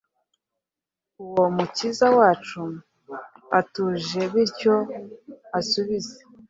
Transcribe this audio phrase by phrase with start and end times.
[1.23, 2.61] Uwo Umukiza wacu
[3.59, 4.75] atuje bityo
[5.59, 6.15] asubize